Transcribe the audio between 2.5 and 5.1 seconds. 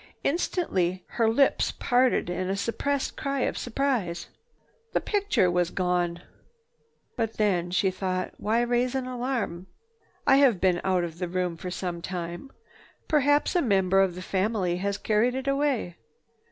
suppressed cry of surprise. The